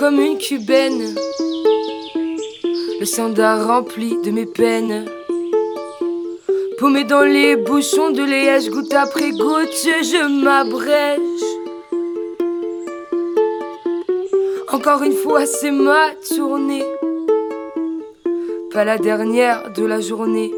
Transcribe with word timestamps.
comme 0.00 0.18
une 0.18 0.38
cubaine. 0.38 1.14
Le 2.98 3.04
sandar 3.04 3.66
rempli 3.66 4.16
de 4.24 4.30
mes 4.30 4.46
peines. 4.46 5.04
Paumé 6.78 7.04
dans 7.04 7.20
les 7.20 7.56
bouchons 7.56 8.10
de 8.10 8.22
liège, 8.22 8.70
goutte 8.70 8.94
après 8.94 9.30
goutte, 9.32 9.68
je 9.84 10.42
m'abrège. 10.42 11.20
Encore 14.72 15.02
une 15.02 15.12
fois, 15.12 15.44
c'est 15.44 15.70
ma 15.70 16.12
tournée. 16.34 16.86
Pas 18.72 18.84
la 18.86 18.96
dernière 18.96 19.70
de 19.74 19.84
la 19.84 20.00
journée. 20.00 20.50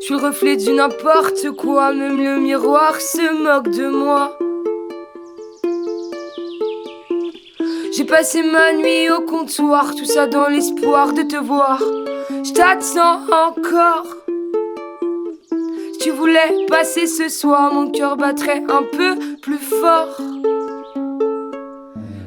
Je 0.00 0.06
suis 0.06 0.14
le 0.14 0.20
reflet 0.20 0.56
du 0.56 0.72
n'importe 0.72 1.50
quoi, 1.58 1.92
même 1.92 2.16
le 2.16 2.40
miroir 2.40 2.98
se 2.98 3.34
moque 3.34 3.68
de 3.68 3.86
moi. 3.88 4.38
Passé 8.16 8.44
ma 8.44 8.72
nuit 8.72 9.10
au 9.10 9.22
comptoir, 9.22 9.92
tout 9.96 10.04
ça 10.04 10.28
dans 10.28 10.46
l'espoir 10.46 11.12
de 11.14 11.22
te 11.22 11.34
voir. 11.34 11.80
Je 12.44 12.52
t'attends 12.52 13.22
encore. 13.48 14.06
Si 15.92 15.98
tu 15.98 16.10
voulais 16.10 16.64
passer 16.68 17.08
ce 17.08 17.28
soir, 17.28 17.74
mon 17.74 17.90
cœur 17.90 18.16
battrait 18.16 18.62
un 18.68 18.84
peu 18.96 19.18
plus 19.42 19.58
fort. 19.58 20.14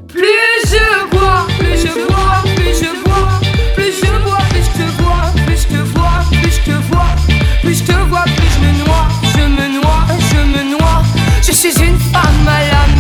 Plus 0.10 0.60
je 0.66 1.06
bois, 1.10 1.48
plus 1.58 1.78
je 1.78 1.94
bois, 2.06 2.44
plus 2.58 2.74
je 2.84 2.92
bois, 3.06 3.30
plus 3.74 3.94
je 3.94 4.12
bois, 4.26 4.44
plus 4.52 4.66
je 4.66 4.72
te 4.80 5.02
vois, 5.02 5.32
plus 5.46 5.62
je 5.62 5.68
te 5.70 5.82
vois, 5.94 6.20
plus 6.32 6.52
je 6.52 6.64
te 6.66 6.78
vois, 6.90 7.16
plus 7.62 7.76
je 7.80 7.84
te 7.86 7.98
vois, 8.10 8.26
plus 8.26 8.50
je 8.56 8.60
me 8.60 8.72
noie, 8.84 9.08
je 9.34 9.44
me 9.58 9.80
noie, 9.80 10.04
je 10.32 10.40
me 10.54 10.70
noie. 10.70 11.02
Je 11.42 11.54
suis 11.54 11.82
une 11.82 11.98
femme 12.12 12.46
à 12.46 12.60
la 12.74 12.97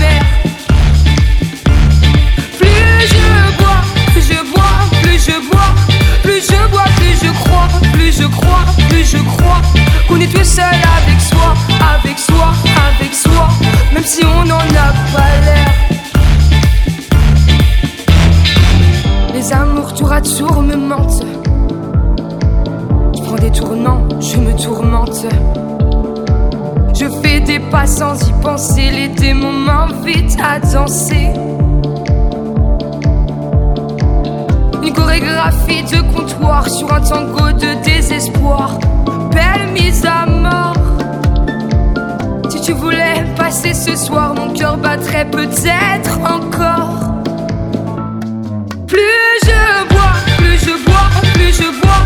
qu'on 10.17 10.23
est 10.23 10.27
tout 10.27 10.43
seul 10.43 10.63
avec 10.65 11.21
soi, 11.21 11.53
avec 11.95 12.17
soi, 12.17 12.51
avec 12.89 13.13
soi, 13.13 13.47
même 13.93 14.03
si 14.03 14.23
on 14.25 14.45
n'en 14.45 14.57
a 14.57 14.93
pas 15.13 15.31
l'air. 15.45 15.71
Les 19.33 19.53
amours 19.53 19.93
tour 19.93 20.11
à 20.11 20.21
tour 20.21 20.61
me 20.61 20.75
mentent. 20.75 21.23
Je 23.15 23.23
prends 23.23 23.35
des 23.35 23.51
tournants, 23.51 24.07
je 24.19 24.37
me 24.37 24.55
tourmente. 24.55 25.25
Je 26.93 27.05
fais 27.21 27.39
des 27.41 27.59
pas 27.59 27.85
sans 27.85 28.15
y 28.27 28.31
penser, 28.41 28.89
les 28.91 29.09
démons 29.09 29.53
m'invitent 29.53 30.37
à 30.41 30.59
danser. 30.59 31.29
Une 34.83 34.93
chorégraphie 34.93 35.83
de 35.83 36.01
comptoir 36.13 36.67
sur 36.69 36.91
un 36.91 37.01
tango 37.01 37.51
de 37.51 37.83
désespoir. 37.83 38.79
Belle 39.37 39.67
mise 39.71 40.03
à 40.03 40.25
mort. 40.25 40.73
Si 42.49 42.59
tu 42.59 42.73
voulais 42.73 43.23
passer 43.35 43.71
ce 43.71 43.95
soir, 43.95 44.33
mon 44.33 44.51
cœur 44.51 44.77
battrait 44.77 45.29
peut-être 45.29 46.17
encore. 46.21 46.97
Plus 48.87 49.35
je 49.47 49.61
bois, 49.93 50.13
plus 50.39 50.57
je 50.67 50.73
bois, 50.85 51.07
plus 51.35 51.53
je 51.53 51.69
bois, 51.81 52.01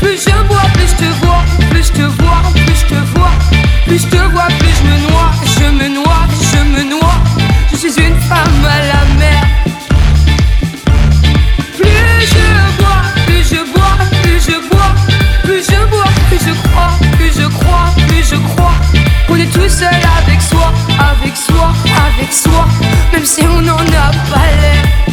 plus 0.00 0.18
je 0.26 0.36
bois, 0.48 0.66
plus 0.74 0.88
je 0.92 0.96
te 1.02 1.08
vois, 1.24 1.42
plus 1.70 1.84
je 1.88 1.92
te 1.92 2.06
vois, 2.20 2.42
plus 2.54 2.76
je 2.80 2.86
te 2.92 3.00
vois, 3.14 3.32
plus 3.86 3.98
je 4.02 4.08
te 4.14 4.22
vois, 4.34 4.48
plus 4.58 4.74
je 4.78 4.84
me 4.90 4.96
noie, 5.08 5.30
je 5.56 5.66
me 5.78 5.88
noie, 5.88 6.22
je 6.50 6.60
me 6.72 6.82
noie. 6.90 7.18
Je 7.72 7.76
suis 7.78 8.06
une 8.08 8.20
femme 8.28 8.62
à 8.76 8.80
la 8.92 9.03
seul 19.74 19.88
avec 19.88 20.40
soi, 20.40 20.72
avec 20.98 21.36
soi, 21.36 21.72
avec 22.06 22.32
soi, 22.32 22.66
même 23.12 23.24
si 23.24 23.42
on 23.42 23.60
n'en 23.60 23.78
a 23.78 24.10
pas 24.30 24.46
l'air. 24.60 25.03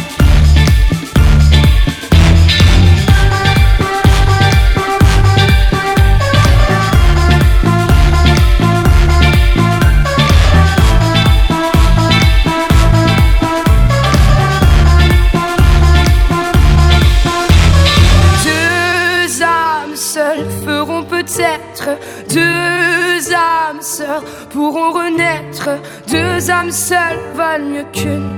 Seules 26.72 27.20
valent 27.34 27.66
mieux 27.66 27.84
qu'une. 27.92 28.30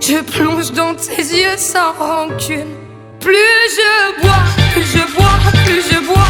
Je 0.00 0.20
plonge 0.22 0.72
dans 0.72 0.92
tes 0.96 1.22
yeux 1.22 1.56
sans 1.56 1.92
rancune. 1.92 2.74
Plus 3.20 3.30
je 3.76 4.20
bois, 4.20 4.42
plus 4.72 4.82
je 4.82 5.14
bois, 5.14 5.38
plus 5.64 5.82
je 5.88 6.00
bois, 6.04 6.26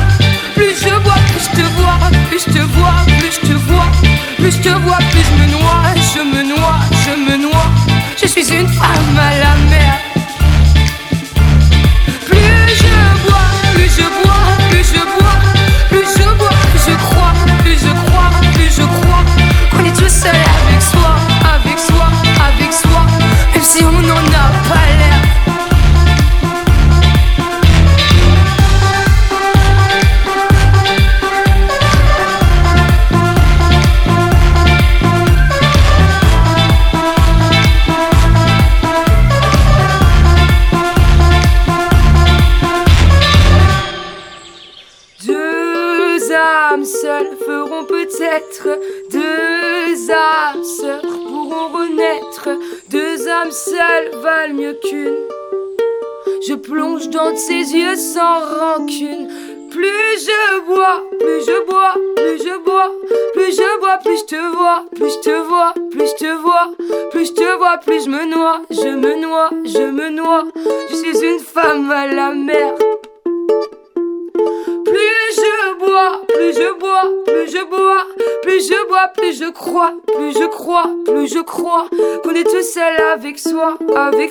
plus 0.54 0.74
je 0.76 0.90
bois, 1.02 1.14
plus 1.30 1.44
je 1.44 1.56
te 1.56 1.66
vois, 1.80 2.10
plus 2.28 2.40
je 2.40 2.44
te 2.44 2.62
vois, 2.74 2.92
plus 3.18 3.32
je 3.32 3.40
te 3.40 3.54
vois, 3.54 3.86
plus 4.36 4.50
je 4.50 4.60
te 4.60 4.68
vois, 4.68 4.98
plus 4.98 5.24
je 5.24 5.40
me 5.40 5.50
noie, 5.50 5.82
je 6.14 6.20
me 6.20 6.42
noie, 6.42 6.76
je 7.06 7.12
me 7.18 7.36
noie. 7.38 7.70
Je 8.20 8.26
suis 8.26 8.52
une 8.52 8.68
femme 8.68 9.18
à 9.18 9.30
la 9.38 9.54
mer. 9.70 10.11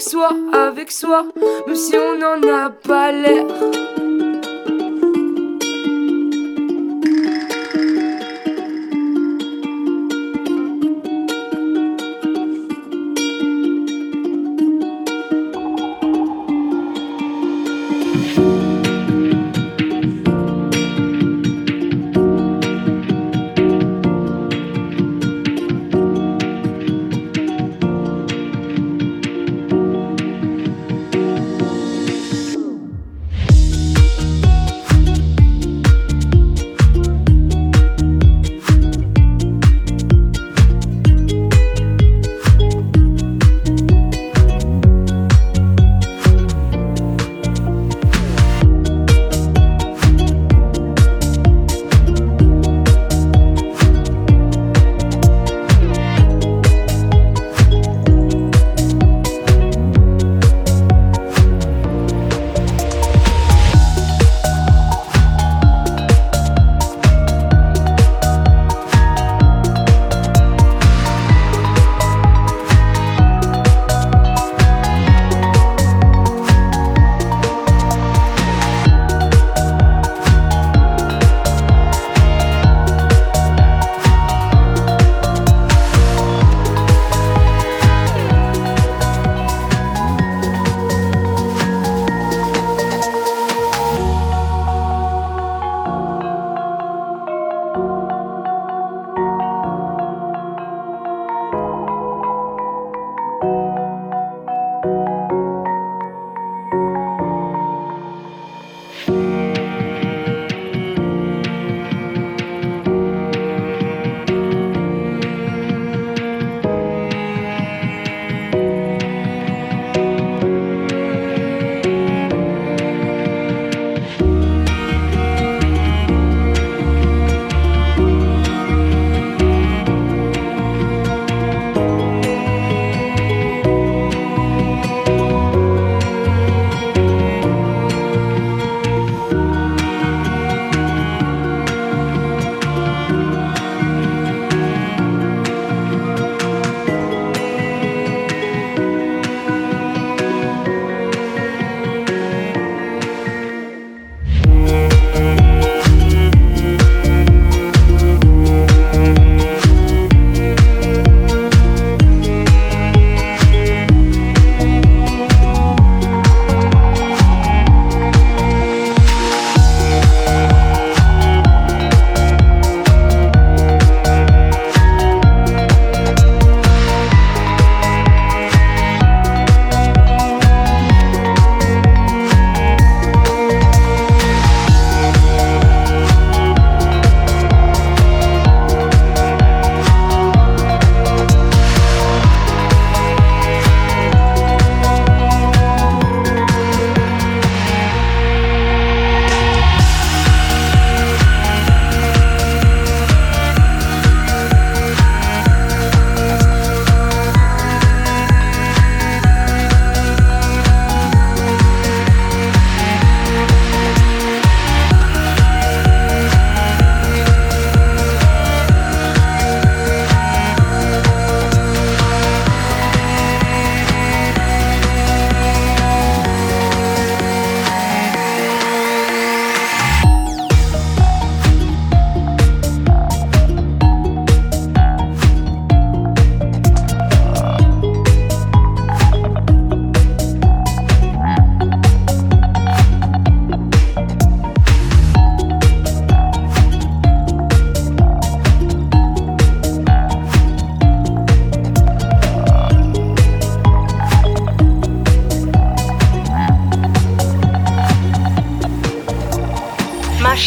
Avec 0.02 0.10
soi, 0.10 0.30
avec 0.52 0.92
soi, 0.92 1.26
même 1.68 1.76
si 1.76 1.96
on 1.96 2.18
n'en 2.18 2.42
a 2.52 2.70
pas 2.72 3.12
l'air. 3.12 3.46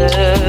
je 0.00 0.39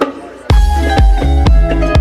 Thank 0.00 1.84
you. 1.84 1.93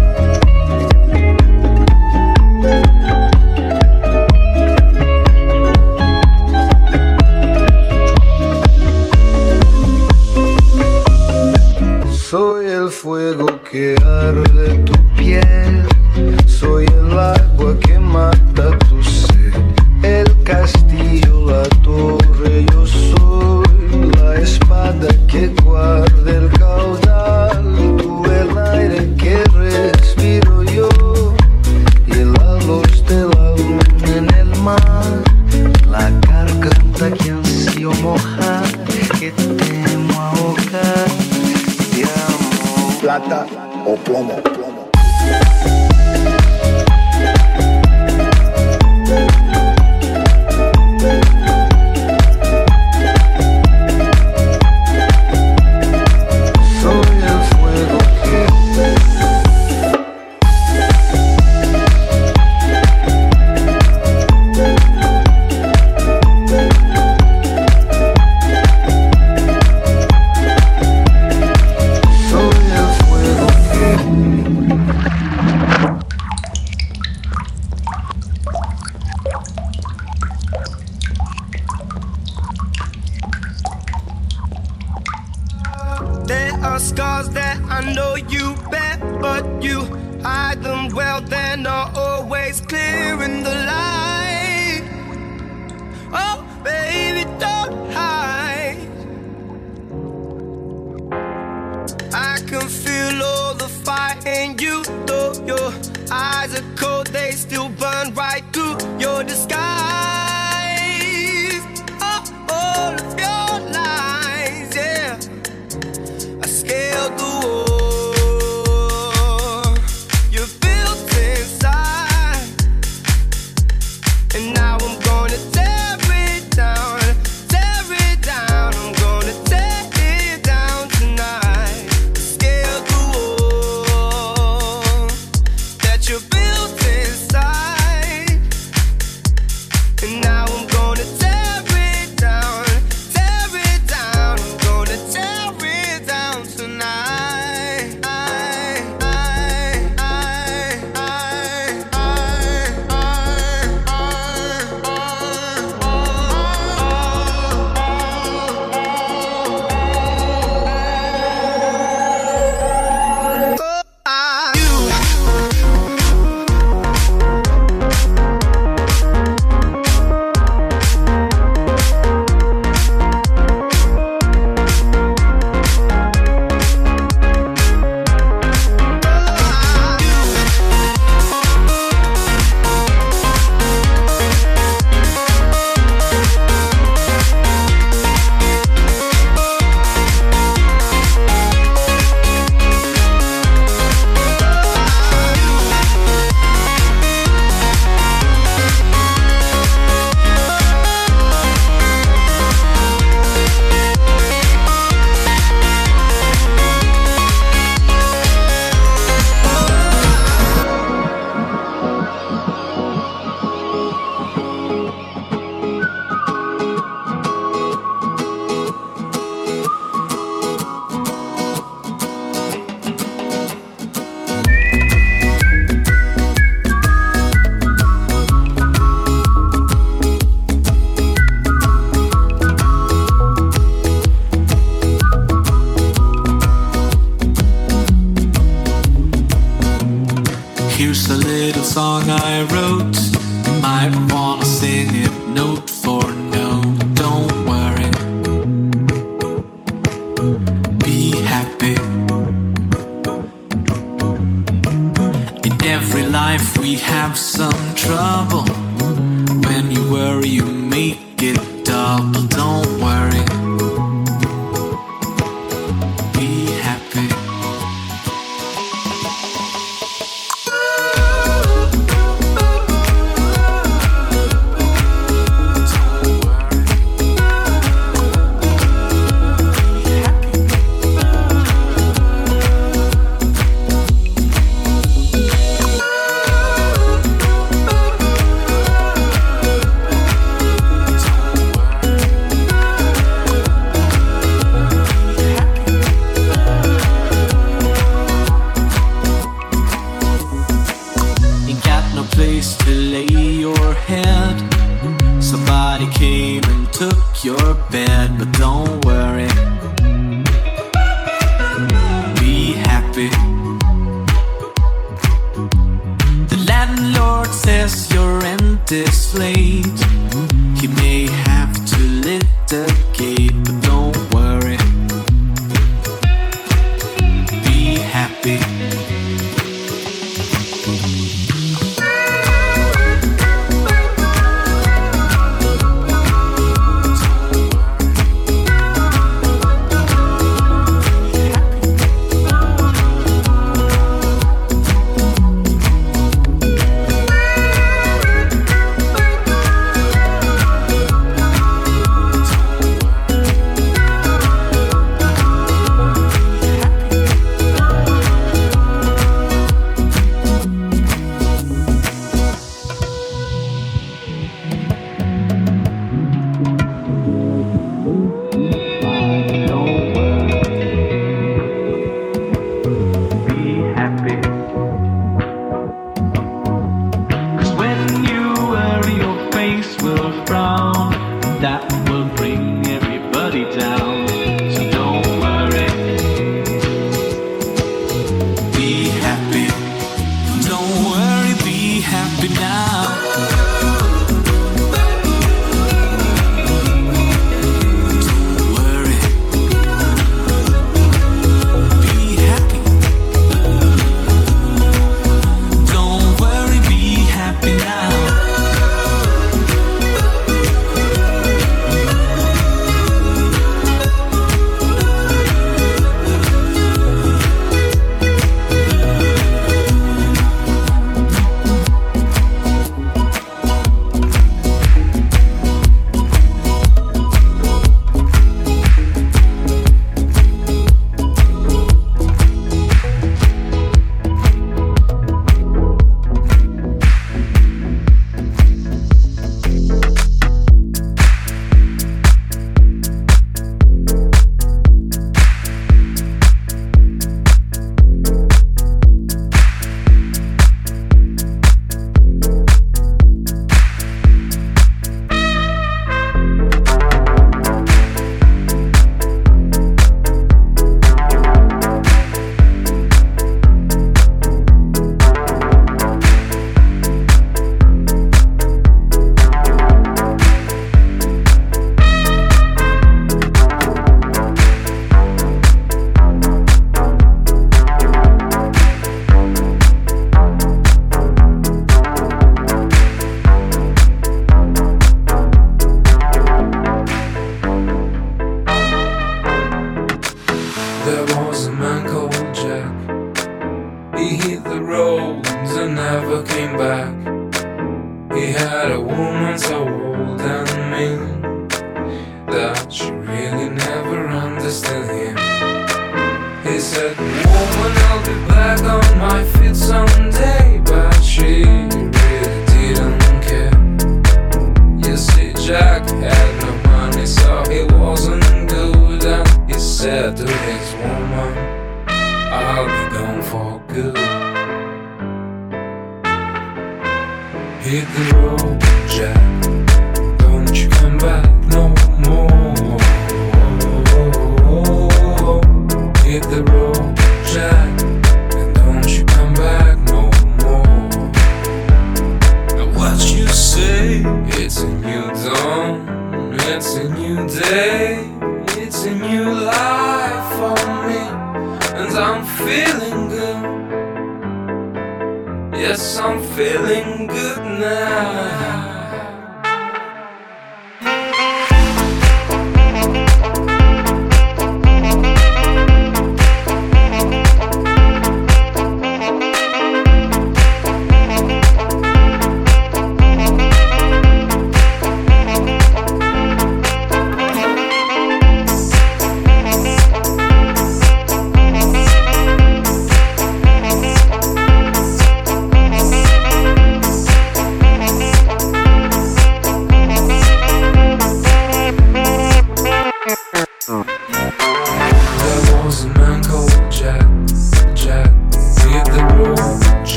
eyes 106.14 106.60
are 106.60 106.76
cold, 106.76 107.08
they 107.08 107.32
still 107.32 107.70
burn 107.70 108.14
right 108.14 108.44
through 108.54 108.78
your 109.00 109.24
disguise. 109.24 109.63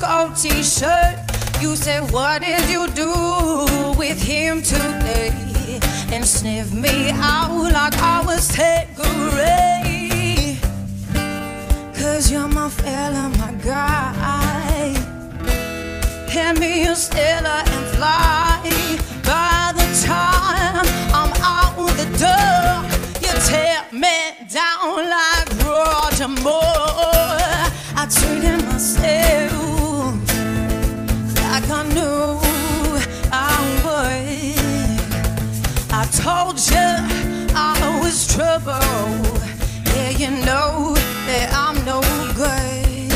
gold 0.00 0.36
t-shirt. 0.36 1.18
You 1.60 1.74
said, 1.74 2.10
what 2.12 2.42
did 2.42 2.68
you 2.68 2.86
do 2.88 3.94
with 3.98 4.22
him 4.22 4.62
today? 4.62 5.32
And 6.12 6.24
sniff 6.24 6.72
me 6.72 7.10
out 7.10 7.72
like 7.72 7.94
I 7.98 8.22
was 8.24 8.48
Tanqueray 8.48 9.86
Cause 11.94 12.30
you're 12.30 12.46
my 12.48 12.68
fella, 12.68 13.28
my 13.38 13.52
guy. 13.64 14.94
Hand 16.30 16.60
me 16.60 16.86
a 16.86 16.94
Stella 16.94 17.62
and 17.66 17.86
fly. 17.96 18.60
By 19.24 19.72
the 19.74 19.86
time 20.06 20.86
I'm 21.12 21.32
out 21.42 21.76
the 21.96 22.06
door 22.22 22.84
You 23.24 23.32
tear 23.48 23.84
me 23.92 24.16
down 24.48 25.08
like 25.10 25.48
Roger 25.64 26.28
Moore. 26.28 26.62
I 27.98 28.06
treated 28.08 28.64
myself 28.66 29.65
told 36.26 36.58
you 36.58 36.88
I 37.54 38.00
was 38.02 38.26
trouble. 38.34 38.72
Yeah, 39.94 40.10
you 40.22 40.30
know 40.44 40.92
that 41.28 41.46
I'm 41.64 41.76
no 41.90 42.00
good. 42.34 43.12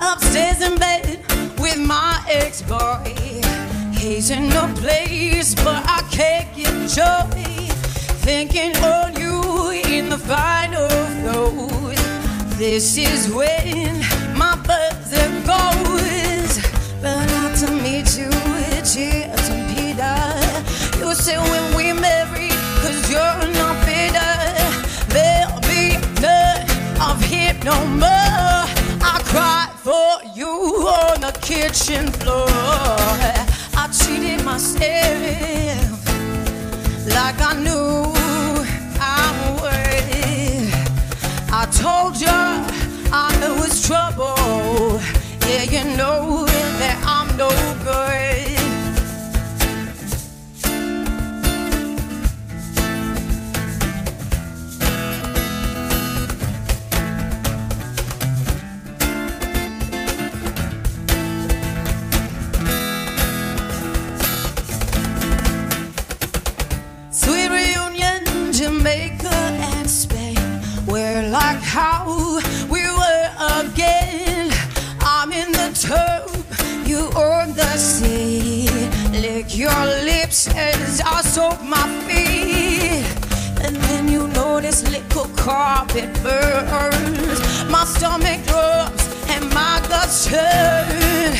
Upstairs 0.00 0.60
in 0.68 0.74
bed 0.78 1.20
with 1.60 1.78
my 1.78 2.24
ex 2.28 2.60
boy. 2.62 3.14
He's 3.92 4.30
in 4.30 4.48
no 4.48 4.64
place, 4.82 5.54
but 5.54 5.80
I 5.98 6.00
can't 6.10 6.48
get 6.56 6.74
joy. 6.98 7.68
Thinking 8.26 8.74
on 8.78 9.14
you 9.22 9.70
in 9.96 10.08
the 10.08 10.18
final 10.18 10.90
note. 11.28 12.02
This 12.58 12.96
is 12.96 13.32
when 13.32 14.00
my 14.36 14.56
buzzer 14.66 15.30
goes. 15.46 15.91
But 17.02 17.26
not 17.26 17.56
to 17.58 17.70
meet 17.82 18.16
you 18.16 18.30
at 18.70 18.84
Jason 18.84 19.60
Peter. 19.74 20.16
You 20.98 21.14
said 21.14 21.40
when 21.50 21.74
we 21.76 21.92
marry, 21.92 22.50
cause 22.80 23.10
you're 23.10 23.42
not 23.58 23.76
bitter. 23.84 24.34
There'll 25.08 25.60
be 25.62 25.98
none 26.20 26.62
of 27.00 27.20
him 27.22 27.56
no 27.64 27.84
more. 27.86 28.62
I 29.10 29.20
cried 29.30 29.72
for 29.86 30.22
you 30.34 30.48
on 30.86 31.20
the 31.20 31.32
kitchen 31.40 32.06
floor. 32.20 32.46
I 33.74 33.88
cheated 33.92 34.44
myself 34.44 35.98
like 37.16 37.40
I 37.40 37.54
knew 37.64 38.12
I'm. 39.00 39.42
I 41.54 41.66
told 41.66 42.18
you 42.18 42.28
I 43.12 43.36
knew 43.40 43.54
was 43.60 43.86
trouble. 43.86 45.21
Yeah, 45.52 45.64
you 45.64 45.96
know 45.98 46.46
that 46.46 46.96
I'm 47.04 47.36
no 47.36 47.50
good. 47.84 48.51
says 80.42 81.00
I 81.06 81.22
soak 81.22 81.62
my 81.62 81.86
feet, 82.08 83.06
and 83.64 83.76
then 83.76 84.08
you 84.08 84.26
notice 84.26 84.82
little 84.90 85.28
carpet 85.36 86.12
burns. 86.20 87.40
My 87.70 87.84
stomach 87.84 88.44
drops 88.46 89.04
and 89.30 89.44
my 89.54 89.80
guts 89.88 90.26
turn. 90.26 91.32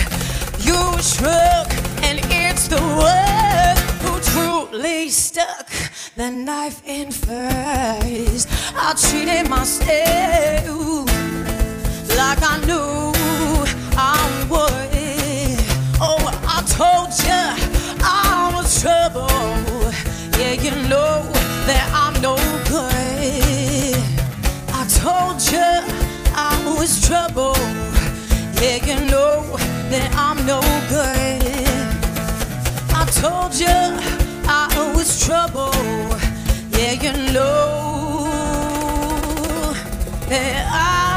You 0.61 0.78
shrug, 1.03 1.66
and 2.07 2.20
it's 2.30 2.68
the 2.68 2.80
one 3.16 3.76
who 4.03 4.20
truly 4.30 5.09
stuck 5.09 5.68
the 6.14 6.30
knife 6.30 6.80
in 6.86 7.11
first. 7.11 8.46
I 8.76 8.94
treated 8.94 9.50
myself 9.50 11.09
like 12.20 12.40
I 12.40 12.57
knew 12.66 13.12
I 13.96 14.46
would. 14.48 14.91
teacher, 25.53 25.84
I 26.34 26.74
was 26.78 27.07
trouble. 27.07 27.55
Yeah, 28.61 28.78
you 28.86 29.11
know 29.11 29.57
that 29.90 30.11
I'm 30.16 30.38
no 30.46 30.61
good. 30.88 31.42
I 32.94 33.05
told 33.20 33.55
you 33.55 33.80
I 34.48 34.92
was 34.96 35.24
trouble. 35.24 35.74
Yeah, 36.78 36.92
you 36.92 37.12
know 37.32 38.55
that 40.28 40.68
I. 40.72 41.11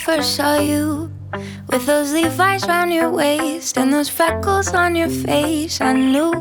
first 0.00 0.34
saw 0.34 0.58
you 0.58 1.12
with 1.68 1.84
those 1.84 2.12
Levi's 2.12 2.66
round 2.66 2.92
your 2.92 3.10
waist 3.10 3.76
and 3.76 3.92
those 3.92 4.08
freckles 4.08 4.72
on 4.72 4.96
your 4.96 5.10
face, 5.10 5.78
I 5.80 5.92
knew. 5.92 6.32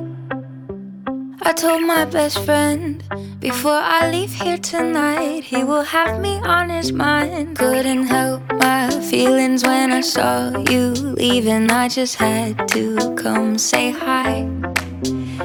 I 1.41 1.51
told 1.51 1.83
my 1.83 2.05
best 2.05 2.39
friend 2.45 3.03
before 3.39 3.81
I 3.83 4.09
leave 4.11 4.33
here 4.33 4.57
tonight, 4.57 5.43
he 5.43 5.63
will 5.65 5.83
have 5.83 6.21
me 6.21 6.37
on 6.39 6.69
his 6.69 6.93
mind. 6.93 7.57
Couldn't 7.57 8.07
help 8.07 8.41
my 8.53 8.89
feelings 9.09 9.63
when 9.63 9.91
I 9.91 10.01
saw 10.01 10.57
you 10.69 10.91
leaving. 11.19 11.69
I 11.69 11.89
just 11.89 12.15
had 12.15 12.65
to 12.69 13.13
come 13.15 13.57
say 13.57 13.91
hi. 13.91 14.47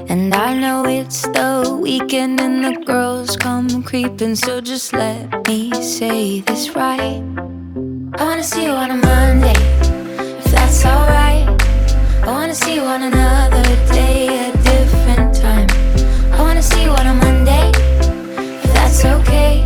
And 0.08 0.32
I 0.34 0.54
know 0.54 0.84
it's 0.86 1.22
the 1.22 1.78
weekend 1.80 2.40
and 2.40 2.64
the 2.64 2.80
girls 2.84 3.36
come 3.36 3.82
creeping, 3.82 4.36
so 4.36 4.60
just 4.60 4.92
let 4.92 5.48
me 5.48 5.72
say 5.82 6.40
this 6.40 6.70
right. 6.76 7.53
I 8.16 8.22
wanna 8.22 8.44
see 8.44 8.64
you 8.64 8.70
on 8.70 8.92
a 8.92 8.94
Monday, 8.94 9.54
if 10.38 10.44
that's 10.44 10.86
alright. 10.86 11.48
I 12.22 12.26
wanna 12.26 12.54
see 12.54 12.76
you 12.76 12.82
on 12.82 13.02
another 13.02 13.64
day, 13.92 14.28
a 14.28 14.52
different 14.62 15.34
time. 15.34 15.66
I 16.32 16.38
wanna 16.38 16.62
see 16.62 16.84
you 16.84 16.90
on 16.90 17.08
a 17.08 17.14
Monday, 17.14 17.72
if 18.62 18.72
that's 18.72 19.04
okay. 19.04 19.64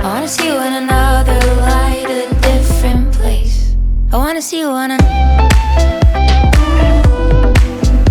I 0.00 0.02
wanna 0.02 0.28
see 0.28 0.48
you 0.48 0.56
in 0.60 0.74
another 0.84 1.40
light, 1.62 2.04
a 2.10 2.28
different 2.42 3.10
place. 3.14 3.74
I 4.12 4.18
wanna 4.18 4.42
see 4.42 4.60
you 4.60 4.68
on 4.68 4.90
a. 4.90 4.98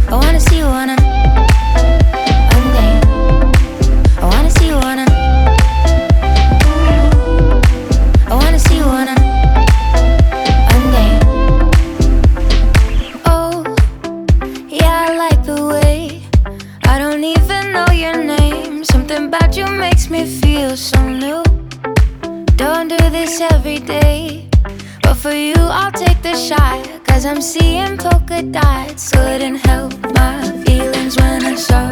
I 0.09 0.15
wanna 0.15 0.39
see 0.39 0.50
Cause 27.21 27.27
I'm 27.27 27.41
seeing 27.43 27.97
polka 27.99 28.41
dots. 28.41 29.11
Couldn't 29.11 29.57
help 29.57 29.93
my 30.15 30.41
feelings 30.65 31.15
when 31.17 31.45
I 31.45 31.53
saw 31.53 31.90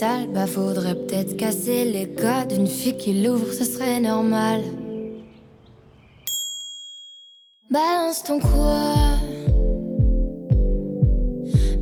Bah, 0.00 0.46
faudrait 0.46 0.94
peut-être 0.94 1.36
casser 1.36 1.84
les 1.84 2.08
codes 2.08 2.48
d'une 2.48 2.66
fille 2.66 2.96
qui 2.96 3.22
l'ouvre, 3.22 3.52
ce 3.52 3.64
serait 3.64 4.00
normal. 4.00 4.62
Balance 7.70 8.22
ton 8.22 8.40
quoi 8.40 9.18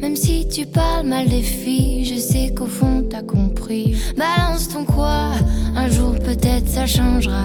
Même 0.00 0.16
si 0.16 0.48
tu 0.48 0.66
parles 0.66 1.06
mal 1.06 1.28
des 1.28 1.42
filles, 1.42 2.06
je 2.06 2.18
sais 2.18 2.52
qu'au 2.52 2.66
fond 2.66 3.06
t'as 3.08 3.22
compris. 3.22 3.94
Balance 4.16 4.68
ton 4.68 4.84
quoi 4.84 5.30
Un 5.76 5.88
jour 5.88 6.14
peut-être 6.18 6.66
ça 6.66 6.86
changera. 6.86 7.44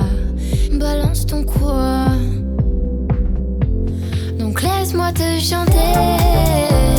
Balance 0.71 1.27
ton 1.27 1.43
quoi 1.43 2.07
Donc 4.39 4.63
laisse-moi 4.63 5.11
te 5.11 5.39
chanter. 5.39 6.92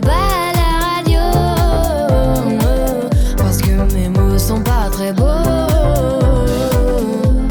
Pas 0.00 0.12
à 0.12 0.52
la 0.54 0.70
radio. 0.94 1.20
Parce 3.36 3.58
que 3.58 3.70
mes 3.94 4.08
mots 4.08 4.38
sont 4.38 4.60
pas 4.60 4.88
très 4.92 5.12
beaux. 5.12 5.24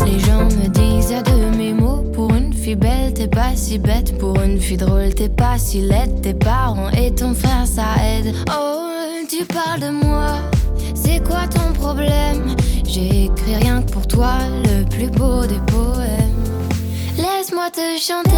Les 0.05 0.19
gens 0.19 0.45
me 0.45 0.67
disent 0.69 1.11
à 1.11 1.21
de 1.23 1.57
mes 1.57 1.73
mots. 1.73 2.05
Pour 2.13 2.33
une 2.33 2.53
fille 2.53 2.75
belle, 2.75 3.13
t'es 3.13 3.27
pas 3.27 3.53
si 3.55 3.77
bête. 3.77 4.17
Pour 4.17 4.39
une 4.41 4.59
fille 4.59 4.77
drôle, 4.77 5.13
t'es 5.13 5.27
pas 5.27 5.57
si 5.57 5.81
laide. 5.81 6.21
Tes 6.21 6.33
parents 6.33 6.89
et 6.91 7.13
ton 7.13 7.33
frère, 7.33 7.67
ça 7.67 7.83
aide. 8.01 8.33
Oh, 8.49 8.87
tu 9.29 9.43
parles 9.43 9.81
de 9.81 9.89
moi. 9.89 10.35
C'est 10.95 11.21
quoi 11.27 11.47
ton 11.49 11.73
problème? 11.73 12.55
J'ai 12.85 13.25
écrit 13.25 13.55
rien 13.55 13.81
que 13.81 13.91
pour 13.91 14.07
toi, 14.07 14.35
le 14.63 14.85
plus 14.85 15.09
beau 15.09 15.45
des 15.45 15.59
poèmes. 15.67 16.45
Laisse-moi 17.17 17.69
te 17.71 17.97
chanter. 17.99 18.37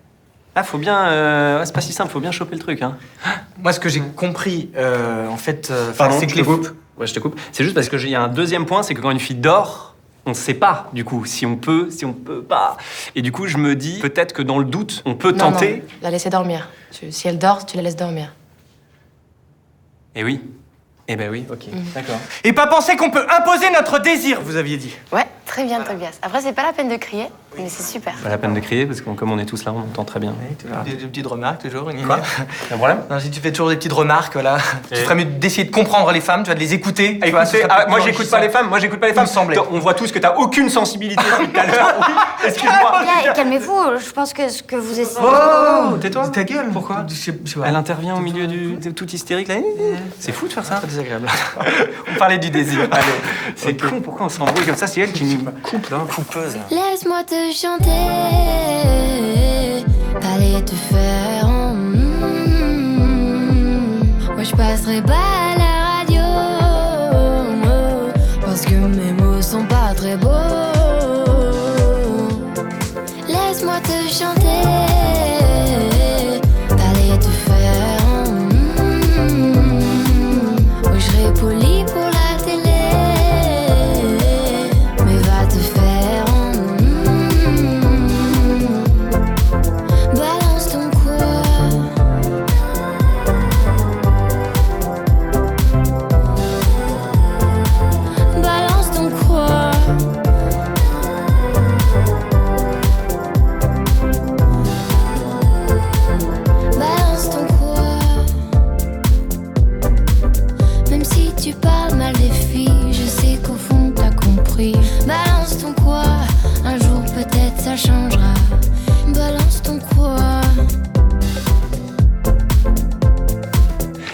Ah, 0.55 0.63
faut 0.63 0.77
bien. 0.77 1.05
euh, 1.07 1.59
ouais, 1.59 1.65
c'est 1.65 1.73
pas 1.73 1.81
si 1.81 1.93
simple, 1.93 2.11
faut 2.11 2.19
bien 2.19 2.31
choper 2.31 2.55
le 2.55 2.61
truc, 2.61 2.81
hein. 2.81 2.97
Moi, 3.59 3.71
ce 3.73 3.79
que 3.79 3.89
j'ai 3.89 4.01
compris, 4.01 4.69
euh, 4.75 5.27
en 5.27 5.37
fait, 5.37 5.69
euh, 5.71 5.91
Pardon, 5.97 6.15
c'est 6.19 6.21
je 6.25 6.27
que 6.27 6.33
te 6.33 6.37
les 6.39 6.43
coupe. 6.45 6.69
Ouais, 6.97 7.07
je 7.07 7.13
te 7.13 7.19
coupe. 7.19 7.39
C'est 7.51 7.63
juste 7.63 7.75
parce 7.75 7.87
qu'il 7.89 8.09
y 8.09 8.15
a 8.15 8.21
un 8.21 8.27
deuxième 8.27 8.65
point, 8.65 8.83
c'est 8.83 8.93
que 8.93 9.01
quand 9.01 9.11
une 9.11 9.19
fille 9.19 9.35
dort, 9.37 9.95
on 10.25 10.33
sait 10.33 10.53
pas, 10.53 10.89
du 10.93 11.03
coup, 11.05 11.25
si 11.25 11.45
on 11.45 11.55
peut, 11.55 11.89
si 11.89 12.05
on 12.05 12.13
peut 12.13 12.43
pas. 12.43 12.77
Et 13.15 13.21
du 13.21 13.31
coup, 13.31 13.47
je 13.47 13.57
me 13.57 13.75
dis, 13.75 13.99
peut-être 13.99 14.33
que 14.33 14.41
dans 14.41 14.59
le 14.59 14.65
doute, 14.65 15.01
on 15.05 15.15
peut 15.15 15.31
Non, 15.31 15.37
tenter. 15.51 15.77
non, 15.77 15.81
la 16.03 16.11
laisser 16.11 16.29
dormir. 16.29 16.69
Tu- 16.91 17.11
si 17.11 17.27
elle 17.27 17.39
dort, 17.39 17.65
tu 17.65 17.77
la 17.77 17.83
laisses 17.83 17.95
dormir. 17.95 18.33
Et 20.15 20.23
oui. 20.23 20.41
Eh 21.07 21.15
ben 21.15 21.29
oui, 21.31 21.45
ok. 21.49 21.65
D'accord. 21.95 22.19
Et 22.43 22.53
pas 22.53 22.67
penser 22.67 22.95
qu'on 22.95 23.09
peut 23.09 23.25
imposer 23.29 23.69
notre 23.71 23.99
désir, 23.99 24.39
vous 24.41 24.55
aviez 24.55 24.77
dit. 24.77 24.93
Ouais, 25.11 25.25
très 25.51 25.65
bien, 25.65 25.81
Tobias. 25.81 26.11
Après, 26.21 26.39
c'est 26.41 26.53
pas 26.53 26.63
la 26.63 26.71
peine 26.71 26.87
de 26.87 26.95
crier, 26.95 27.27
mais 27.57 27.67
c'est 27.67 27.83
super. 27.83 28.13
Pas 28.23 28.29
la 28.29 28.37
peine 28.37 28.53
de 28.53 28.59
crier, 28.61 28.85
parce 28.85 29.01
que 29.01 29.09
comme 29.09 29.31
on 29.31 29.37
est 29.37 29.45
tous 29.45 29.65
là, 29.65 29.73
on 29.75 29.79
entend 29.81 30.05
très 30.05 30.19
bien. 30.21 30.33
Des, 30.85 30.93
des 30.93 31.05
petites 31.07 31.27
remarques 31.27 31.61
toujours. 31.61 31.89
une 31.89 32.05
Quoi 32.05 32.19
idée. 32.19 32.25
Un 32.73 32.77
problème 32.77 33.01
Non, 33.09 33.19
si 33.19 33.29
tu 33.31 33.41
fais 33.41 33.51
toujours 33.51 33.67
des 33.69 33.75
petites 33.75 33.91
remarques, 33.91 34.33
voilà. 34.33 34.57
Et- 34.91 34.95
Tu 34.95 35.01
ferais 35.01 35.15
mieux 35.15 35.25
d'essayer 35.25 35.65
de 35.65 35.71
comprendre 35.71 36.09
les 36.13 36.21
femmes, 36.21 36.43
tu 36.43 36.49
vas 36.49 36.55
de 36.55 36.59
les 36.61 36.73
écouter. 36.73 37.19
tu 37.21 37.31
vois, 37.31 37.45
ce 37.45 37.57
Écoutez, 37.57 37.69
serait 37.73 37.83
ah, 37.85 37.89
moi 37.89 37.99
j'écoute 37.99 38.29
pas 38.29 38.39
les 38.39 38.49
femmes, 38.49 38.69
moi 38.69 38.79
j'écoute 38.79 38.99
pas 39.01 39.07
les 39.07 39.13
femmes. 39.13 39.27
semblait. 39.27 39.57
On 39.71 39.79
voit 39.79 39.93
tous 39.93 40.11
que 40.11 40.19
t'as 40.19 40.35
aucune 40.35 40.69
sensibilité 40.69 41.23
Excuse-moi. 42.45 43.03
Calmez-vous, 43.35 43.81
je 44.05 44.11
pense 44.11 44.33
que 44.33 44.47
ce 44.49 44.63
que 44.63 44.75
vous 44.77 44.99
essayez. 44.99 45.19
Oh, 45.21 45.97
tais-toi. 45.97 46.29
Ta 46.29 46.43
gueule. 46.45 46.69
Pourquoi. 46.71 47.05
Elle 47.65 47.75
intervient 47.75 48.15
au 48.15 48.19
milieu 48.21 48.47
du 48.47 48.73
de 48.77 48.91
tout 48.91 49.09
hystérique 49.13 49.49
là. 49.49 49.55
C'est 50.19 50.31
fou 50.31 50.47
de 50.47 50.53
faire 50.53 50.65
ça. 50.65 50.75
Très 50.75 50.87
désagréable. 50.87 51.27
on 52.13 52.17
parlait 52.17 52.37
du 52.39 52.49
désir. 52.49 52.87
C'est 53.55 53.79
con, 53.79 53.99
pourquoi 54.01 54.27
on 54.27 54.29
s'embrouille 54.29 54.65
comme 54.65 54.75
ça? 54.77 54.87
C'est 54.87 55.01
elle 55.01 55.11
qui 55.11 55.25
nous 55.25 55.40
coupe. 55.63 55.89
Coupeuse. 56.15 56.57
Laisse-moi 56.69 57.23
te 57.23 57.51
chanter, 57.53 57.89
aller 60.33 60.63
te 60.63 60.75
faire. 60.75 61.45
en 61.45 61.73
mm. 61.73 62.01
Moi 64.33 64.43
je 64.43 64.55
passerai 64.55 65.01
pas 65.01 65.13
à 65.13 65.57
la 65.57 65.73
radio, 65.97 66.21
parce 68.41 68.61
que 68.61 68.75
mes 68.75 69.13
mots 69.13 69.41
sont 69.41 69.65
pas 69.65 69.93
très 69.95 70.17
beaux. 70.17 70.29
Laisse-moi 73.27 73.79
te 73.83 74.00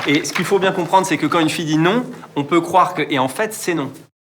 Et 0.07 0.23
ce 0.23 0.31
qu'il 0.31 0.45
faut 0.45 0.57
bien 0.57 0.71
comprendre, 0.71 1.05
c'est 1.05 1.17
que 1.17 1.25
quand 1.25 1.39
une 1.39 1.49
fille 1.49 1.65
dit 1.65 1.77
non, 1.77 2.05
on 2.37 2.45
peut 2.45 2.61
croire 2.61 2.93
que. 2.93 3.01
Et 3.09 3.19
en 3.19 3.27
fait, 3.27 3.53
c'est 3.53 3.73
non. 3.73 3.91